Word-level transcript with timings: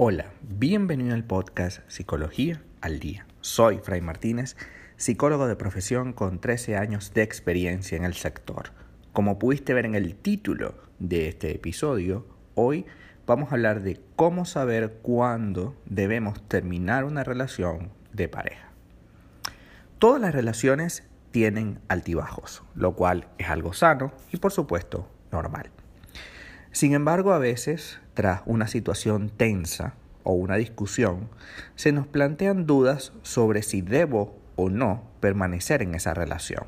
Hola, 0.00 0.26
bienvenido 0.42 1.12
al 1.12 1.24
podcast 1.24 1.80
Psicología 1.88 2.62
al 2.80 3.00
Día. 3.00 3.26
Soy 3.40 3.78
Fray 3.78 4.00
Martínez, 4.00 4.56
psicólogo 4.96 5.48
de 5.48 5.56
profesión 5.56 6.12
con 6.12 6.38
13 6.38 6.76
años 6.76 7.12
de 7.14 7.22
experiencia 7.22 7.96
en 7.96 8.04
el 8.04 8.14
sector. 8.14 8.70
Como 9.12 9.40
pudiste 9.40 9.74
ver 9.74 9.86
en 9.86 9.96
el 9.96 10.14
título 10.14 10.76
de 11.00 11.26
este 11.26 11.52
episodio, 11.52 12.28
hoy 12.54 12.86
vamos 13.26 13.50
a 13.50 13.56
hablar 13.56 13.82
de 13.82 14.00
cómo 14.14 14.44
saber 14.44 15.00
cuándo 15.02 15.74
debemos 15.84 16.46
terminar 16.46 17.02
una 17.02 17.24
relación 17.24 17.90
de 18.12 18.28
pareja. 18.28 18.70
Todas 19.98 20.20
las 20.20 20.32
relaciones 20.32 21.08
tienen 21.32 21.80
altibajos, 21.88 22.62
lo 22.76 22.94
cual 22.94 23.26
es 23.36 23.48
algo 23.48 23.72
sano 23.72 24.12
y 24.30 24.36
por 24.36 24.52
supuesto 24.52 25.10
normal. 25.32 25.72
Sin 26.78 26.94
embargo, 26.94 27.32
a 27.32 27.40
veces, 27.40 27.98
tras 28.14 28.42
una 28.46 28.68
situación 28.68 29.30
tensa 29.30 29.94
o 30.22 30.34
una 30.34 30.54
discusión, 30.54 31.28
se 31.74 31.90
nos 31.90 32.06
plantean 32.06 32.66
dudas 32.66 33.12
sobre 33.22 33.64
si 33.64 33.82
debo 33.82 34.38
o 34.54 34.70
no 34.70 35.02
permanecer 35.18 35.82
en 35.82 35.96
esa 35.96 36.14
relación. 36.14 36.66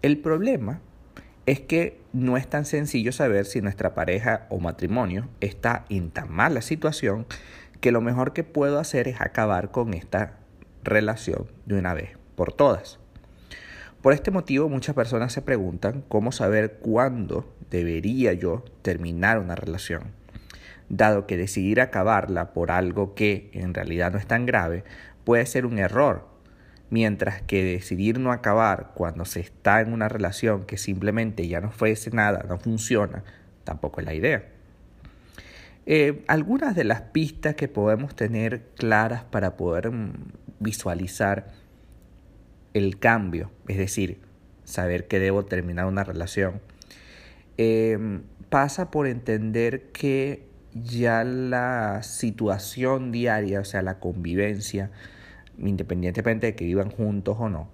El 0.00 0.16
problema 0.16 0.80
es 1.44 1.60
que 1.60 2.00
no 2.14 2.38
es 2.38 2.48
tan 2.48 2.64
sencillo 2.64 3.12
saber 3.12 3.44
si 3.44 3.60
nuestra 3.60 3.94
pareja 3.94 4.46
o 4.48 4.60
matrimonio 4.60 5.28
está 5.42 5.84
en 5.90 6.10
tan 6.10 6.32
mala 6.32 6.62
situación 6.62 7.26
que 7.82 7.92
lo 7.92 8.00
mejor 8.00 8.32
que 8.32 8.44
puedo 8.44 8.78
hacer 8.78 9.08
es 9.08 9.20
acabar 9.20 9.70
con 9.72 9.92
esta 9.92 10.38
relación 10.84 11.52
de 11.66 11.78
una 11.78 11.92
vez 11.92 12.16
por 12.34 12.54
todas. 12.54 13.01
Por 14.02 14.12
este 14.12 14.32
motivo 14.32 14.68
muchas 14.68 14.96
personas 14.96 15.32
se 15.32 15.42
preguntan 15.42 16.02
cómo 16.08 16.32
saber 16.32 16.78
cuándo 16.80 17.54
debería 17.70 18.32
yo 18.32 18.64
terminar 18.82 19.38
una 19.38 19.54
relación, 19.54 20.02
dado 20.88 21.28
que 21.28 21.36
decidir 21.36 21.80
acabarla 21.80 22.52
por 22.52 22.72
algo 22.72 23.14
que 23.14 23.48
en 23.52 23.74
realidad 23.74 24.10
no 24.10 24.18
es 24.18 24.26
tan 24.26 24.44
grave 24.44 24.82
puede 25.22 25.46
ser 25.46 25.66
un 25.66 25.78
error, 25.78 26.26
mientras 26.90 27.42
que 27.42 27.62
decidir 27.62 28.18
no 28.18 28.32
acabar 28.32 28.90
cuando 28.94 29.24
se 29.24 29.38
está 29.38 29.80
en 29.80 29.92
una 29.92 30.08
relación 30.08 30.64
que 30.66 30.78
simplemente 30.78 31.46
ya 31.46 31.60
no 31.60 31.68
ofrece 31.68 32.10
nada, 32.10 32.44
no 32.48 32.58
funciona, 32.58 33.22
tampoco 33.62 34.00
es 34.00 34.06
la 34.06 34.14
idea. 34.14 34.48
Eh, 35.86 36.24
algunas 36.26 36.74
de 36.74 36.84
las 36.84 37.02
pistas 37.02 37.54
que 37.54 37.68
podemos 37.68 38.16
tener 38.16 38.62
claras 38.76 39.22
para 39.22 39.56
poder 39.56 39.92
mm, 39.92 40.12
visualizar 40.58 41.61
el 42.74 42.98
cambio, 42.98 43.50
es 43.68 43.78
decir, 43.78 44.18
saber 44.64 45.06
que 45.08 45.18
debo 45.18 45.44
terminar 45.44 45.86
una 45.86 46.04
relación, 46.04 46.60
em, 47.56 48.22
pasa 48.48 48.90
por 48.90 49.06
entender 49.06 49.90
que 49.92 50.46
ya 50.74 51.24
la 51.24 52.02
situación 52.02 53.12
diaria, 53.12 53.60
o 53.60 53.64
sea, 53.64 53.82
la 53.82 53.98
convivencia, 53.98 54.90
independientemente 55.58 56.48
de 56.48 56.54
que 56.54 56.64
vivan 56.64 56.90
juntos 56.90 57.36
o 57.38 57.48
no, 57.48 57.68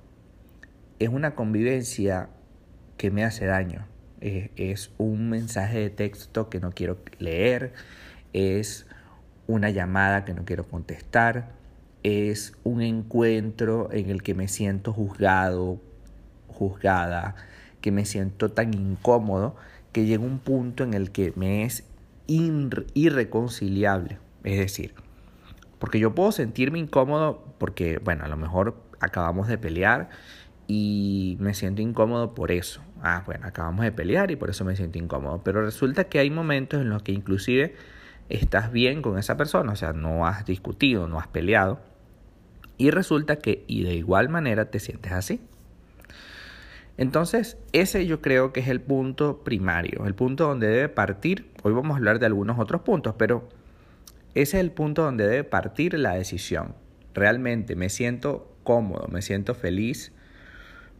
es 0.98 1.08
una 1.08 1.34
convivencia 1.34 2.28
que 2.96 3.10
me 3.10 3.24
hace 3.24 3.46
daño. 3.46 3.86
es 4.20 4.90
un 4.98 5.30
mensaje 5.30 5.78
de 5.78 5.90
texto 5.90 6.50
que 6.50 6.58
no 6.58 6.72
quiero 6.72 6.98
leer, 7.20 7.72
es 8.32 8.84
una 9.46 9.70
llamada 9.70 10.24
que 10.24 10.34
no 10.34 10.44
quiero 10.44 10.64
contestar, 10.68 11.52
es 12.08 12.54
un 12.64 12.82
encuentro 12.82 13.88
en 13.92 14.10
el 14.10 14.22
que 14.22 14.34
me 14.34 14.48
siento 14.48 14.92
juzgado, 14.92 15.80
juzgada, 16.48 17.34
que 17.80 17.92
me 17.92 18.04
siento 18.04 18.50
tan 18.50 18.74
incómodo 18.74 19.56
que 19.92 20.06
llega 20.06 20.24
un 20.24 20.38
punto 20.38 20.84
en 20.84 20.94
el 20.94 21.10
que 21.10 21.32
me 21.36 21.64
es 21.64 21.84
irreconciliable. 22.26 24.18
Es 24.44 24.58
decir, 24.58 24.94
porque 25.78 25.98
yo 25.98 26.14
puedo 26.14 26.32
sentirme 26.32 26.78
incómodo 26.78 27.44
porque, 27.58 27.98
bueno, 27.98 28.24
a 28.24 28.28
lo 28.28 28.36
mejor 28.36 28.76
acabamos 29.00 29.48
de 29.48 29.58
pelear 29.58 30.10
y 30.66 31.36
me 31.40 31.54
siento 31.54 31.82
incómodo 31.82 32.34
por 32.34 32.52
eso. 32.52 32.82
Ah, 33.02 33.22
bueno, 33.24 33.46
acabamos 33.46 33.84
de 33.84 33.92
pelear 33.92 34.30
y 34.30 34.36
por 34.36 34.50
eso 34.50 34.64
me 34.64 34.76
siento 34.76 34.98
incómodo. 34.98 35.42
Pero 35.42 35.62
resulta 35.62 36.04
que 36.04 36.18
hay 36.18 36.30
momentos 36.30 36.80
en 36.80 36.90
los 36.90 37.02
que 37.02 37.12
inclusive 37.12 37.74
estás 38.28 38.70
bien 38.72 39.00
con 39.00 39.18
esa 39.18 39.36
persona, 39.36 39.72
o 39.72 39.76
sea, 39.76 39.92
no 39.92 40.26
has 40.26 40.44
discutido, 40.44 41.08
no 41.08 41.18
has 41.18 41.28
peleado, 41.28 41.80
y 42.78 42.90
resulta 42.90 43.36
que 43.36 43.64
y 43.66 43.82
de 43.82 43.94
igual 43.94 44.28
manera 44.28 44.70
te 44.70 44.80
sientes 44.80 45.12
así. 45.12 45.40
Entonces, 46.96 47.56
ese 47.72 48.06
yo 48.06 48.20
creo 48.20 48.52
que 48.52 48.60
es 48.60 48.68
el 48.68 48.80
punto 48.80 49.44
primario, 49.44 50.04
el 50.06 50.14
punto 50.14 50.48
donde 50.48 50.66
debe 50.66 50.88
partir, 50.88 51.50
hoy 51.62 51.72
vamos 51.72 51.94
a 51.94 51.98
hablar 51.98 52.18
de 52.18 52.26
algunos 52.26 52.58
otros 52.58 52.82
puntos, 52.82 53.14
pero 53.16 53.48
ese 54.34 54.56
es 54.56 54.64
el 54.64 54.72
punto 54.72 55.02
donde 55.02 55.26
debe 55.26 55.44
partir 55.44 55.94
la 55.94 56.14
decisión. 56.14 56.74
Realmente 57.14 57.76
me 57.76 57.88
siento 57.88 58.52
cómodo, 58.64 59.06
me 59.08 59.22
siento 59.22 59.54
feliz, 59.54 60.12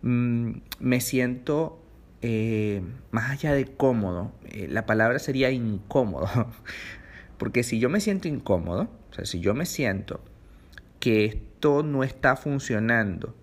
mm, 0.02 0.52
me 0.78 1.00
siento 1.00 1.80
eh, 2.22 2.82
más 3.10 3.30
allá 3.30 3.52
de 3.52 3.66
cómodo, 3.66 4.32
eh, 4.46 4.66
la 4.68 4.86
palabra 4.86 5.18
sería 5.18 5.50
incómodo. 5.50 6.28
Porque 7.38 7.62
si 7.62 7.78
yo 7.78 7.88
me 7.88 8.00
siento 8.00 8.28
incómodo, 8.28 8.88
o 9.10 9.14
sea, 9.14 9.24
si 9.24 9.40
yo 9.40 9.54
me 9.54 9.66
siento 9.66 10.20
que 11.00 11.47
esto 11.58 11.82
no 11.82 12.04
está 12.04 12.36
funcionando, 12.36 13.34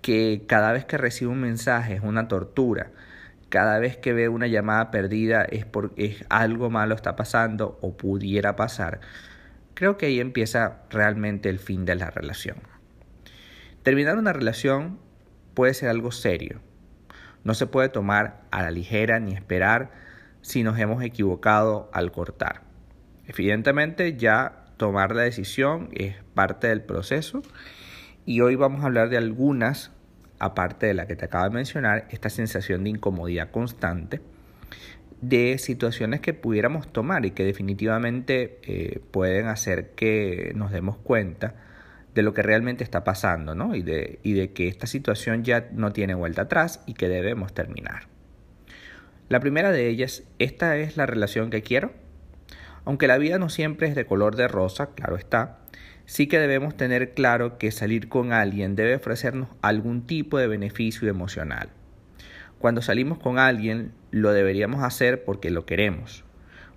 que 0.00 0.44
cada 0.48 0.72
vez 0.72 0.86
que 0.86 0.96
recibo 0.96 1.32
un 1.32 1.42
mensaje 1.42 1.92
es 1.92 2.00
una 2.00 2.26
tortura, 2.26 2.92
cada 3.50 3.78
vez 3.78 3.98
que 3.98 4.14
veo 4.14 4.32
una 4.32 4.46
llamada 4.46 4.90
perdida 4.90 5.42
es 5.42 5.66
porque 5.66 6.16
algo 6.30 6.70
malo 6.70 6.94
está 6.94 7.14
pasando 7.14 7.78
o 7.82 7.94
pudiera 7.94 8.56
pasar, 8.56 9.00
creo 9.74 9.98
que 9.98 10.06
ahí 10.06 10.18
empieza 10.18 10.78
realmente 10.88 11.50
el 11.50 11.58
fin 11.58 11.84
de 11.84 11.94
la 11.94 12.08
relación. 12.08 12.56
Terminar 13.82 14.16
una 14.16 14.32
relación 14.32 14.98
puede 15.52 15.74
ser 15.74 15.90
algo 15.90 16.10
serio. 16.10 16.62
No 17.44 17.52
se 17.52 17.66
puede 17.66 17.90
tomar 17.90 18.44
a 18.50 18.62
la 18.62 18.70
ligera 18.70 19.20
ni 19.20 19.34
esperar 19.34 19.90
si 20.40 20.62
nos 20.62 20.78
hemos 20.78 21.02
equivocado 21.02 21.90
al 21.92 22.12
cortar. 22.12 22.62
Evidentemente 23.26 24.16
ya 24.16 24.61
tomar 24.82 25.14
la 25.14 25.22
decisión 25.22 25.90
es 25.92 26.16
parte 26.34 26.66
del 26.66 26.82
proceso 26.82 27.40
y 28.26 28.40
hoy 28.40 28.56
vamos 28.56 28.82
a 28.82 28.86
hablar 28.86 29.10
de 29.10 29.16
algunas, 29.16 29.92
aparte 30.40 30.86
de 30.86 30.94
la 30.94 31.06
que 31.06 31.14
te 31.14 31.26
acabo 31.26 31.44
de 31.44 31.50
mencionar, 31.50 32.08
esta 32.10 32.28
sensación 32.30 32.82
de 32.82 32.90
incomodidad 32.90 33.52
constante 33.52 34.20
de 35.20 35.56
situaciones 35.58 36.20
que 36.20 36.34
pudiéramos 36.34 36.92
tomar 36.92 37.24
y 37.24 37.30
que 37.30 37.44
definitivamente 37.44 38.58
eh, 38.64 38.98
pueden 39.12 39.46
hacer 39.46 39.90
que 39.90 40.50
nos 40.56 40.72
demos 40.72 40.96
cuenta 40.96 41.54
de 42.12 42.22
lo 42.22 42.34
que 42.34 42.42
realmente 42.42 42.82
está 42.82 43.04
pasando 43.04 43.54
¿no? 43.54 43.76
y, 43.76 43.82
de, 43.82 44.18
y 44.24 44.32
de 44.32 44.50
que 44.50 44.66
esta 44.66 44.88
situación 44.88 45.44
ya 45.44 45.68
no 45.70 45.92
tiene 45.92 46.14
vuelta 46.14 46.42
atrás 46.42 46.82
y 46.86 46.94
que 46.94 47.08
debemos 47.08 47.54
terminar. 47.54 48.08
La 49.28 49.38
primera 49.38 49.70
de 49.70 49.86
ellas, 49.86 50.24
¿esta 50.40 50.76
es 50.76 50.96
la 50.96 51.06
relación 51.06 51.50
que 51.50 51.62
quiero? 51.62 51.92
Aunque 52.84 53.06
la 53.06 53.18
vida 53.18 53.38
no 53.38 53.48
siempre 53.48 53.86
es 53.86 53.94
de 53.94 54.06
color 54.06 54.36
de 54.36 54.48
rosa, 54.48 54.90
claro 54.94 55.16
está, 55.16 55.58
sí 56.04 56.26
que 56.26 56.38
debemos 56.38 56.76
tener 56.76 57.14
claro 57.14 57.58
que 57.58 57.70
salir 57.70 58.08
con 58.08 58.32
alguien 58.32 58.74
debe 58.74 58.96
ofrecernos 58.96 59.48
algún 59.62 60.06
tipo 60.06 60.38
de 60.38 60.48
beneficio 60.48 61.08
emocional. 61.08 61.70
Cuando 62.58 62.82
salimos 62.82 63.18
con 63.18 63.38
alguien 63.38 63.92
lo 64.10 64.32
deberíamos 64.32 64.82
hacer 64.82 65.24
porque 65.24 65.50
lo 65.50 65.64
queremos, 65.64 66.24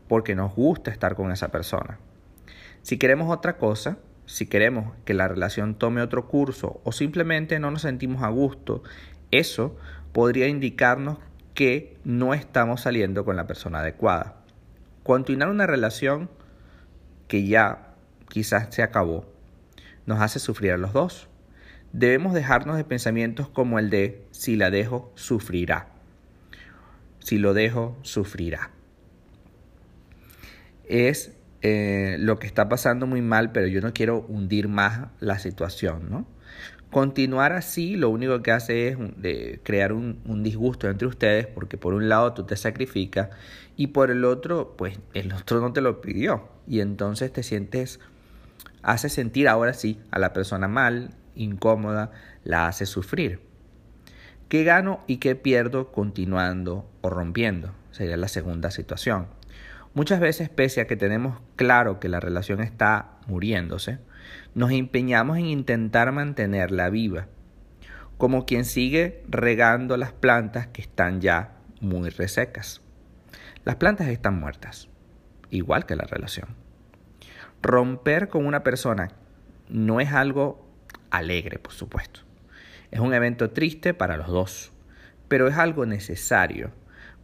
porque 0.07 0.35
nos 0.35 0.53
gusta 0.55 0.91
estar 0.91 1.15
con 1.15 1.31
esa 1.31 1.49
persona. 1.49 1.99
Si 2.81 2.97
queremos 2.97 3.31
otra 3.31 3.57
cosa, 3.57 3.97
si 4.25 4.47
queremos 4.47 4.93
que 5.05 5.13
la 5.13 5.27
relación 5.27 5.75
tome 5.75 6.01
otro 6.01 6.27
curso 6.27 6.81
o 6.83 6.91
simplemente 6.91 7.59
no 7.59 7.71
nos 7.71 7.81
sentimos 7.81 8.23
a 8.23 8.29
gusto, 8.29 8.83
eso 9.31 9.75
podría 10.11 10.47
indicarnos 10.47 11.17
que 11.53 11.97
no 12.03 12.33
estamos 12.33 12.81
saliendo 12.81 13.25
con 13.25 13.35
la 13.35 13.47
persona 13.47 13.79
adecuada. 13.79 14.44
Continuar 15.05 15.51
una 15.51 15.67
relación 15.67 16.31
que 17.27 17.45
ya 17.45 17.93
quizás 18.27 18.73
se 18.73 18.81
acabó 18.81 19.31
nos 20.07 20.19
hace 20.19 20.39
sufrir 20.39 20.71
a 20.71 20.77
los 20.77 20.93
dos. 20.93 21.27
Debemos 21.93 22.33
dejarnos 22.33 22.75
de 22.75 22.85
pensamientos 22.85 23.47
como 23.47 23.77
el 23.77 23.91
de 23.91 24.25
si 24.31 24.55
la 24.55 24.71
dejo, 24.71 25.11
sufrirá. 25.13 25.89
Si 27.19 27.37
lo 27.37 27.53
dejo, 27.53 27.95
sufrirá. 28.01 28.71
Es 30.85 31.33
eh, 31.61 32.17
lo 32.19 32.39
que 32.39 32.47
está 32.47 32.67
pasando 32.67 33.05
muy 33.05 33.21
mal, 33.21 33.51
pero 33.51 33.67
yo 33.67 33.81
no 33.81 33.93
quiero 33.93 34.21
hundir 34.21 34.67
más 34.67 35.09
la 35.19 35.37
situación, 35.37 36.09
¿no? 36.09 36.25
Continuar 36.91 37.51
así 37.51 37.95
lo 37.95 38.09
único 38.09 38.41
que 38.41 38.51
hace 38.51 38.87
es 38.87 38.97
crear 39.63 39.91
un, 39.91 40.21
un, 40.25 40.43
disgusto 40.43 40.89
entre 40.89 41.07
ustedes 41.07 41.45
porque 41.45 41.77
por 41.77 41.93
un 41.93 42.07
lado 42.07 42.33
tú 42.33 42.43
te 42.43 42.55
sacrificas 42.55 43.29
y 43.75 43.87
por 43.87 44.11
el 44.11 44.23
otro 44.23 44.75
pues 44.77 44.97
el 45.13 45.33
otro 45.33 45.59
no 45.59 45.73
te 45.73 45.81
lo 45.81 45.99
pidió 45.99 46.47
y 46.67 46.79
entonces 46.79 47.31
te 47.31 47.43
sientes, 47.43 47.99
hace 48.81 49.09
sentir 49.09 49.47
ahora 49.47 49.73
sí 49.73 49.99
a 50.11 50.19
la 50.19 50.33
persona 50.33 50.67
mal, 50.67 51.11
incómoda, 51.35 52.11
la 52.43 52.67
hace 52.67 52.85
sufrir. 52.85 53.41
¿Qué 54.49 54.63
gano 54.63 55.03
y 55.07 55.17
qué 55.17 55.35
pierdo 55.35 55.91
continuando 55.91 56.89
o 57.01 57.09
rompiendo? 57.09 57.73
Sería 57.91 58.17
la 58.17 58.27
segunda 58.27 58.71
situación. 58.71 59.27
Muchas 59.93 60.19
veces, 60.19 60.49
pese 60.49 60.81
a 60.81 60.87
que 60.87 60.97
tenemos 60.97 61.39
claro 61.55 61.99
que 61.99 62.09
la 62.09 62.19
relación 62.19 62.61
está 62.61 63.17
muriéndose, 63.27 63.97
nos 64.55 64.71
empeñamos 64.71 65.37
en 65.37 65.45
intentar 65.47 66.11
mantenerla 66.13 66.89
viva, 66.89 67.27
como 68.17 68.45
quien 68.45 68.63
sigue 68.63 69.21
regando 69.27 69.97
las 69.97 70.13
plantas 70.13 70.67
que 70.67 70.81
están 70.81 71.19
ya 71.19 71.57
muy 71.81 72.09
resecas. 72.09 72.81
Las 73.65 73.75
plantas 73.75 74.07
están 74.07 74.39
muertas, 74.39 74.87
igual 75.49 75.85
que 75.85 75.97
la 75.97 76.05
relación. 76.05 76.55
Romper 77.61 78.29
con 78.29 78.45
una 78.45 78.63
persona 78.63 79.09
no 79.67 79.99
es 79.99 80.13
algo 80.13 80.65
alegre, 81.11 81.59
por 81.59 81.73
supuesto. 81.73 82.21
Es 82.91 83.01
un 83.01 83.13
evento 83.13 83.49
triste 83.49 83.93
para 83.93 84.15
los 84.15 84.27
dos, 84.27 84.71
pero 85.27 85.47
es 85.49 85.57
algo 85.57 85.85
necesario, 85.85 86.71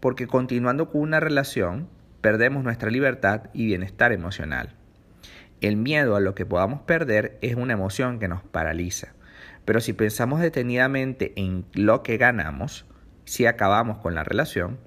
porque 0.02 0.28
continuando 0.28 0.90
con 0.90 1.02
una 1.02 1.22
relación, 1.22 1.88
perdemos 2.20 2.64
nuestra 2.64 2.90
libertad 2.90 3.44
y 3.54 3.68
bienestar 3.68 4.12
emocional. 4.12 4.76
El 5.62 5.78
miedo 5.78 6.16
a 6.16 6.20
lo 6.20 6.36
que 6.36 6.46
podamos 6.46 6.82
perder 6.82 7.38
es 7.42 7.56
una 7.56 7.74
emoción 7.74 8.20
que 8.20 8.28
nos 8.28 8.44
paraliza. 8.44 9.14
Pero 9.64 9.80
si 9.80 9.94
pensamos 9.94 10.42
detenidamente 10.42 11.34
en 11.36 11.66
lo 11.74 12.04
que 12.04 12.18
ganamos, 12.18 12.86
si 13.26 13.46
acabamos 13.46 14.00
con 14.00 14.16
la 14.16 14.24
relación, 14.24 14.80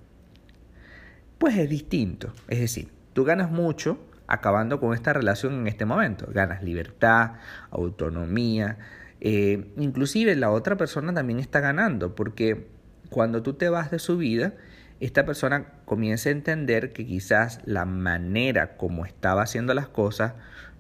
pues 1.39 1.57
es 1.57 1.71
distinto. 1.71 2.33
Es 2.49 2.61
decir, 2.61 2.89
tú 3.13 3.25
ganas 3.25 3.51
mucho 3.51 3.99
acabando 4.27 4.81
con 4.81 4.95
esta 4.95 5.13
relación 5.13 5.55
en 5.55 5.67
este 5.69 5.85
momento. 5.85 6.27
Ganas 6.33 6.63
libertad, 6.63 7.35
autonomía, 7.71 8.79
eh, 9.21 9.73
inclusive 9.77 10.35
la 10.37 10.51
otra 10.51 10.77
persona 10.77 11.15
también 11.15 11.39
está 11.39 11.61
ganando, 11.61 12.15
porque 12.15 12.67
cuando 13.11 13.43
tú 13.43 13.55
te 13.55 13.69
vas 13.69 13.91
de 13.91 13.99
su 13.99 14.17
vida, 14.17 14.55
esta 15.01 15.25
persona 15.25 15.67
comienza 15.85 16.29
a 16.29 16.33
entender 16.33 16.93
que 16.93 17.05
quizás 17.05 17.61
la 17.65 17.85
manera 17.85 18.77
como 18.77 19.05
estaba 19.05 19.43
haciendo 19.43 19.75
las 19.75 19.89
cosas 19.89 20.35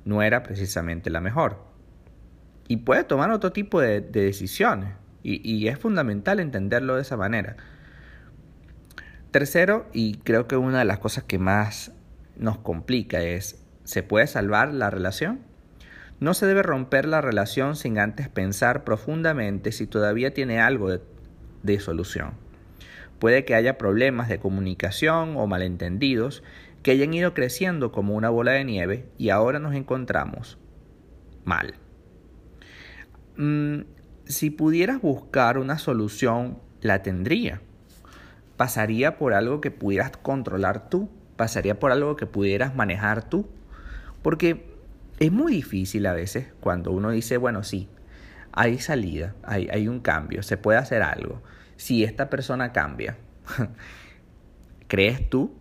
no 0.04 0.22
era 0.22 0.42
precisamente 0.42 1.10
la 1.10 1.20
mejor. 1.20 1.64
Y 2.68 2.78
puede 2.78 3.04
tomar 3.04 3.30
otro 3.30 3.52
tipo 3.52 3.80
de, 3.80 4.00
decisiones. 4.00 4.94
Y, 5.22 5.68
es 5.68 5.78
fundamental 5.78 6.38
entenderlo 6.38 6.96
de 6.96 7.02
esa 7.02 7.16
manera. 7.16 7.56
Tercero, 9.30 9.88
y 9.92 10.18
creo 10.18 10.46
que 10.46 10.56
una 10.56 10.80
de 10.80 10.84
las 10.84 10.98
cosas 10.98 11.24
que 11.24 11.38
más 11.38 11.92
nos 12.36 12.58
complica 12.58 13.22
es, 13.22 13.62
¿se 13.84 14.02
puede 14.02 14.26
salvar 14.26 14.72
la 14.74 14.90
relación? 14.90 15.40
No 16.20 16.34
se 16.34 16.46
debe 16.46 16.62
romper 16.62 17.06
la 17.06 17.22
relación 17.22 17.74
sin 17.74 17.98
antes 17.98 18.28
pensar 18.28 18.84
profundamente 18.84 19.72
si 19.72 19.86
todavía 19.86 20.34
tiene 20.34 20.60
algo 20.60 20.90
de, 20.90 21.00
de 21.62 21.80
solución. 21.80 22.32
Puede 23.24 23.46
que 23.46 23.54
haya 23.54 23.78
problemas 23.78 24.28
de 24.28 24.38
comunicación 24.38 25.38
o 25.38 25.46
malentendidos 25.46 26.42
que 26.82 26.90
hayan 26.90 27.14
ido 27.14 27.32
creciendo 27.32 27.90
como 27.90 28.16
una 28.16 28.28
bola 28.28 28.52
de 28.52 28.66
nieve 28.66 29.08
y 29.16 29.30
ahora 29.30 29.58
nos 29.58 29.74
encontramos 29.74 30.58
mal. 31.42 31.72
Mm, 33.38 33.84
si 34.26 34.50
pudieras 34.50 35.00
buscar 35.00 35.56
una 35.56 35.78
solución, 35.78 36.58
la 36.82 37.02
tendría. 37.02 37.62
Pasaría 38.58 39.16
por 39.16 39.32
algo 39.32 39.62
que 39.62 39.70
pudieras 39.70 40.10
controlar 40.18 40.90
tú, 40.90 41.08
pasaría 41.36 41.80
por 41.80 41.92
algo 41.92 42.16
que 42.16 42.26
pudieras 42.26 42.74
manejar 42.74 43.26
tú. 43.26 43.48
Porque 44.20 44.66
es 45.18 45.32
muy 45.32 45.54
difícil 45.54 46.04
a 46.04 46.12
veces 46.12 46.48
cuando 46.60 46.92
uno 46.92 47.08
dice, 47.08 47.38
bueno, 47.38 47.62
sí, 47.62 47.88
hay 48.52 48.78
salida, 48.80 49.34
hay, 49.44 49.70
hay 49.72 49.88
un 49.88 50.00
cambio, 50.00 50.42
se 50.42 50.58
puede 50.58 50.76
hacer 50.76 51.00
algo 51.00 51.40
si 51.76 52.04
esta 52.04 52.30
persona 52.30 52.72
cambia. 52.72 53.16
¿Crees 54.88 55.28
tú 55.28 55.54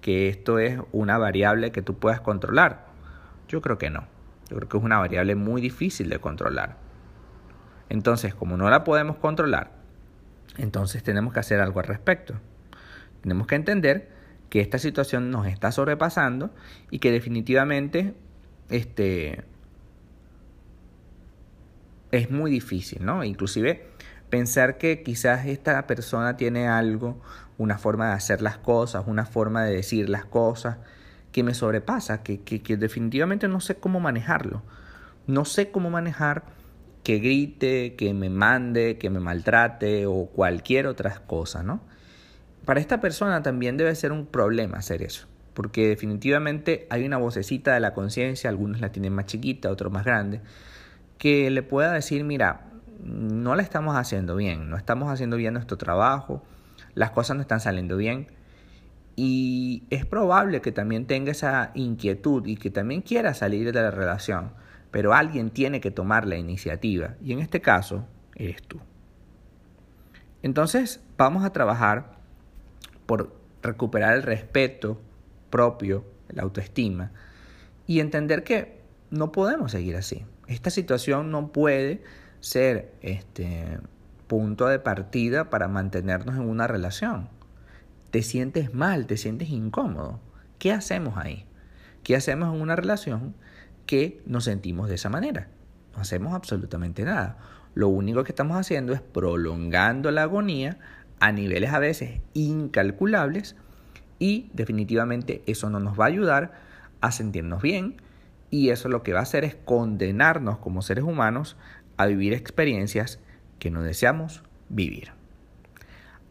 que 0.00 0.28
esto 0.28 0.58
es 0.58 0.78
una 0.92 1.18
variable 1.18 1.72
que 1.72 1.82
tú 1.82 1.98
puedas 1.98 2.20
controlar? 2.20 2.86
Yo 3.48 3.60
creo 3.60 3.78
que 3.78 3.90
no. 3.90 4.06
Yo 4.50 4.56
creo 4.56 4.68
que 4.68 4.76
es 4.76 4.84
una 4.84 4.98
variable 4.98 5.34
muy 5.34 5.60
difícil 5.60 6.08
de 6.08 6.18
controlar. 6.18 6.76
Entonces, 7.88 8.34
como 8.34 8.56
no 8.56 8.68
la 8.70 8.84
podemos 8.84 9.16
controlar, 9.16 9.72
entonces 10.56 11.02
tenemos 11.02 11.32
que 11.32 11.40
hacer 11.40 11.60
algo 11.60 11.80
al 11.80 11.86
respecto. 11.86 12.34
Tenemos 13.22 13.46
que 13.46 13.54
entender 13.54 14.10
que 14.50 14.60
esta 14.60 14.78
situación 14.78 15.30
nos 15.30 15.46
está 15.46 15.72
sobrepasando 15.72 16.50
y 16.90 16.98
que 16.98 17.10
definitivamente 17.10 18.14
este, 18.70 19.44
es 22.12 22.30
muy 22.30 22.50
difícil, 22.50 23.04
¿no? 23.04 23.24
Inclusive 23.24 23.88
pensar 24.34 24.78
que 24.78 25.04
quizás 25.04 25.46
esta 25.46 25.86
persona 25.86 26.36
tiene 26.36 26.66
algo, 26.66 27.20
una 27.56 27.78
forma 27.78 28.08
de 28.08 28.14
hacer 28.14 28.42
las 28.42 28.58
cosas, 28.58 29.04
una 29.06 29.26
forma 29.26 29.62
de 29.62 29.76
decir 29.76 30.08
las 30.08 30.24
cosas 30.24 30.78
que 31.30 31.44
me 31.44 31.54
sobrepasa, 31.54 32.24
que, 32.24 32.40
que, 32.40 32.76
definitivamente 32.76 33.46
no 33.46 33.60
sé 33.60 33.76
cómo 33.76 34.00
manejarlo. 34.00 34.62
No 35.28 35.44
sé 35.44 35.70
cómo 35.70 35.88
manejar 35.88 36.42
que 37.04 37.20
grite, 37.20 37.94
que 37.94 38.12
me 38.12 38.28
mande, 38.28 38.98
que 38.98 39.08
me 39.08 39.20
maltrate 39.20 40.06
o 40.06 40.26
cualquier 40.26 40.88
otra 40.88 41.22
cosa, 41.28 41.62
¿no? 41.62 41.80
Para 42.64 42.80
esta 42.80 43.00
persona 43.00 43.40
también 43.40 43.76
debe 43.76 43.94
ser 43.94 44.10
un 44.10 44.26
problema 44.26 44.78
hacer 44.78 45.04
eso, 45.04 45.28
porque 45.54 45.86
definitivamente 45.86 46.88
hay 46.90 47.06
una 47.06 47.18
vocecita 47.18 47.72
de 47.72 47.78
la 47.78 47.94
conciencia, 47.94 48.50
algunos 48.50 48.80
la 48.80 48.90
tienen 48.90 49.12
más 49.12 49.26
chiquita, 49.26 49.70
otros 49.70 49.92
más 49.92 50.04
grande, 50.04 50.40
que 51.18 51.52
le 51.52 51.62
pueda 51.62 51.92
decir, 51.92 52.24
mira, 52.24 52.73
no 53.02 53.54
la 53.54 53.62
estamos 53.62 53.96
haciendo 53.96 54.36
bien, 54.36 54.70
no 54.70 54.76
estamos 54.76 55.10
haciendo 55.10 55.36
bien 55.36 55.54
nuestro 55.54 55.76
trabajo, 55.76 56.42
las 56.94 57.10
cosas 57.10 57.36
no 57.36 57.42
están 57.42 57.60
saliendo 57.60 57.96
bien. 57.96 58.28
Y 59.16 59.84
es 59.90 60.04
probable 60.06 60.60
que 60.60 60.72
también 60.72 61.06
tenga 61.06 61.30
esa 61.30 61.70
inquietud 61.74 62.46
y 62.46 62.56
que 62.56 62.70
también 62.70 63.00
quiera 63.00 63.32
salir 63.32 63.72
de 63.72 63.80
la 63.80 63.90
relación, 63.90 64.52
pero 64.90 65.14
alguien 65.14 65.50
tiene 65.50 65.80
que 65.80 65.90
tomar 65.90 66.26
la 66.26 66.36
iniciativa 66.36 67.14
y 67.22 67.32
en 67.32 67.38
este 67.38 67.60
caso 67.60 68.06
eres 68.34 68.62
tú. 68.62 68.80
Entonces 70.42 71.00
vamos 71.16 71.44
a 71.44 71.52
trabajar 71.52 72.18
por 73.06 73.34
recuperar 73.62 74.14
el 74.14 74.22
respeto 74.22 75.00
propio, 75.48 76.04
la 76.28 76.42
autoestima 76.42 77.12
y 77.86 78.00
entender 78.00 78.44
que 78.44 78.80
no 79.10 79.32
podemos 79.32 79.72
seguir 79.72 79.96
así. 79.96 80.26
Esta 80.48 80.70
situación 80.70 81.30
no 81.30 81.52
puede 81.52 82.02
ser 82.44 82.92
este 83.00 83.78
punto 84.26 84.66
de 84.66 84.78
partida 84.78 85.48
para 85.48 85.66
mantenernos 85.66 86.36
en 86.36 86.42
una 86.42 86.66
relación. 86.66 87.30
Te 88.10 88.22
sientes 88.22 88.74
mal, 88.74 89.06
te 89.06 89.16
sientes 89.16 89.48
incómodo. 89.48 90.20
¿Qué 90.58 90.70
hacemos 90.70 91.16
ahí? 91.16 91.46
¿Qué 92.02 92.16
hacemos 92.16 92.54
en 92.54 92.60
una 92.60 92.76
relación 92.76 93.34
que 93.86 94.22
nos 94.26 94.44
sentimos 94.44 94.90
de 94.90 94.96
esa 94.96 95.08
manera? 95.08 95.48
No 95.94 96.02
hacemos 96.02 96.34
absolutamente 96.34 97.02
nada. 97.04 97.38
Lo 97.72 97.88
único 97.88 98.24
que 98.24 98.32
estamos 98.32 98.58
haciendo 98.58 98.92
es 98.92 99.00
prolongando 99.00 100.10
la 100.10 100.24
agonía 100.24 100.76
a 101.20 101.32
niveles 101.32 101.72
a 101.72 101.78
veces 101.78 102.20
incalculables 102.34 103.56
y 104.18 104.50
definitivamente 104.52 105.42
eso 105.46 105.70
no 105.70 105.80
nos 105.80 105.98
va 105.98 106.04
a 106.04 106.08
ayudar 106.08 106.52
a 107.00 107.10
sentirnos 107.10 107.62
bien 107.62 107.96
y 108.50 108.68
eso 108.68 108.90
lo 108.90 109.02
que 109.02 109.14
va 109.14 109.20
a 109.20 109.22
hacer 109.22 109.44
es 109.44 109.54
condenarnos 109.54 110.58
como 110.58 110.82
seres 110.82 111.04
humanos 111.04 111.56
a 111.96 112.06
vivir 112.06 112.32
experiencias 112.32 113.20
que 113.58 113.70
no 113.70 113.82
deseamos 113.82 114.42
vivir. 114.68 115.12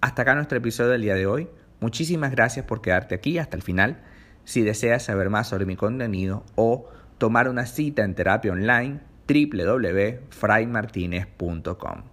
Hasta 0.01 0.23
acá 0.23 0.35
nuestro 0.35 0.57
episodio 0.57 0.91
del 0.91 1.01
día 1.01 1.15
de 1.15 1.25
hoy. 1.25 1.47
Muchísimas 1.79 2.31
gracias 2.31 2.65
por 2.65 2.81
quedarte 2.81 3.15
aquí 3.15 3.37
hasta 3.37 3.55
el 3.55 3.63
final. 3.63 4.03
Si 4.43 4.61
deseas 4.61 5.03
saber 5.03 5.29
más 5.29 5.47
sobre 5.47 5.65
mi 5.65 5.77
contenido 5.77 6.43
o 6.55 6.89
tomar 7.17 7.47
una 7.47 7.65
cita 7.65 8.03
en 8.03 8.13
terapia 8.13 8.51
online, 8.51 8.99
www.fraymartinez.com. 9.27 12.03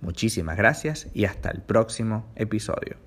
Muchísimas 0.00 0.58
gracias 0.58 1.08
y 1.14 1.24
hasta 1.24 1.50
el 1.50 1.62
próximo 1.62 2.30
episodio. 2.36 2.98